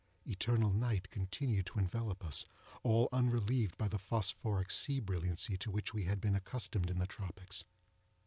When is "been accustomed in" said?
6.19-6.97